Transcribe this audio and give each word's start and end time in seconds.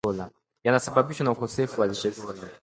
yanasababishwa 0.63 1.23
na 1.25 1.31
ukosefu 1.31 1.81
wa 1.81 1.87
lishe 1.87 2.09
bora 2.17 2.39